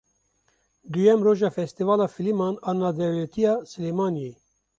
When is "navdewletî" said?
2.79-3.41